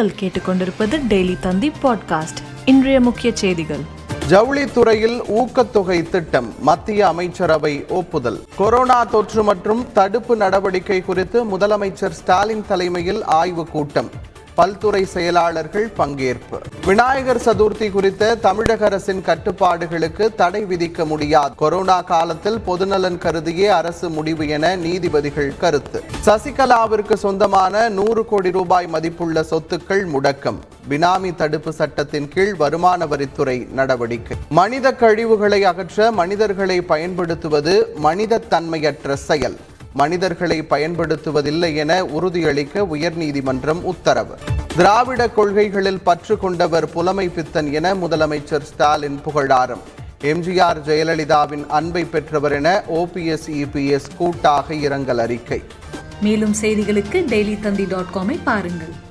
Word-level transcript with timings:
நீங்கள் 0.00 0.18
கேட்டுக்கொண்டிருப்பது 0.20 1.00
டெய்லி 1.08 1.38
தந்தி 1.40 1.72
பாட்காஸ்ட் 1.82 2.40
இன்றைய 2.64 3.00
முக்கிய 3.00 3.36
செய்திகள். 3.36 3.80
ஜவுளித்துறையில் 4.28 5.20
ஊக்கத்தொகை 5.28 6.08
திட்டம் 6.08 6.54
மத்திய 6.60 7.06
அமைச்சரவை 7.06 7.84
ஒப்புதல். 7.88 8.44
கொரோனா 8.56 9.04
தொற்று 9.04 9.42
மற்றும் 9.42 9.92
தடுப்பு 9.92 10.36
நடவடிக்கை 10.36 11.02
குறித்து 11.02 11.44
முதலமைச்சர் 11.44 12.10
ஸ்டாலின் 12.10 12.64
தலைமையில் 12.68 13.24
ஆய்வுக் 13.24 13.70
கூட்டம் 13.72 14.10
பல்துறை 14.56 15.04
செயலாளர்கள் 15.04 15.90
பங்கேற்பு. 15.98 16.58
விநாயகர் 16.86 17.36
சதுர்த்தி 17.36 17.90
குறித்த 17.90 18.34
தமிழக 18.34 18.84
அரசின் 18.84 19.22
கட்டுப்பாடுகளுக்கு 19.26 20.34
தடை 20.34 20.64
விதிக்க 20.64 21.06
முடியாது. 21.06 21.54
கொரோனா 21.54 22.00
காலத்தில் 22.00 22.58
பொதுநலன் 22.66 23.18
கருதியே 23.18 23.68
அரசு 23.68 24.08
முடிவு 24.08 24.48
என 24.48 24.76
நீதிபதிகள் 24.76 25.52
கருத்து. 25.58 26.02
சசிகலாவிற்கு 26.24 27.14
சொந்தமான 27.14 27.88
நூறு 27.88 28.24
கோடி 28.24 28.50
ரூபாய் 28.50 28.86
மதிப்புள்ள 28.86 29.44
சொத்துக்கள் 29.50 30.04
முடக்கம். 30.14 30.58
பினாமி 30.88 31.34
தடுப்பு 31.34 31.72
சட்டத்தின் 31.72 32.28
கீழ் 32.28 32.54
வருமான 32.54 33.06
வரித்துறை 33.06 33.70
நடவடிக்கை. 33.70 34.36
மனித 34.48 34.92
கழிவுகளை 34.92 35.64
அகற்ற 35.64 36.12
மனிதர்களை 36.12 36.82
பயன்படுத்துவது 36.82 37.92
மனித 37.96 38.38
தன்மையற்ற 38.38 39.16
செயல். 39.16 39.56
மனிதர்களை 39.92 40.62
பயன்படுத்துவதில்லை 40.62 41.76
என 41.76 42.04
உறுதியளிக்க 42.04 42.86
உயர்நீதிமன்றம் 42.94 43.82
உத்தரவு. 43.82 44.34
திராவிட 44.76 45.28
கொள்கைகளில் 45.28 46.00
பற்று 46.00 46.38
கொண்டவர் 46.38 46.90
புலமை 46.90 47.28
பித்தன் 47.28 47.72
என 47.72 47.94
முதலமைச்சர் 47.94 48.62
ஸ்டாலின் 48.62 49.20
புகழாரம். 49.22 49.80
எம்ஜிஆர் 50.22 50.82
ஜெயலலிதாவின் 50.86 51.66
அன்பை 51.66 52.04
பெற்றவர் 52.04 52.52
என 52.52 52.82
ஓபிஎஸ் 52.94 53.50
இபிஎஸ் 53.50 54.16
கூட்டாக 54.16 54.74
இரங்கல் 54.74 55.18
அறிக்கை. 55.18 55.62
மேலும் 56.20 56.54
செய்திகளுக்கு 56.60 57.12
டெய்லி 57.12 57.60
தந்தி 57.60 57.84
டாட் 57.84 58.10
காமை 58.14 58.38
பாருங்கள். 58.44 59.08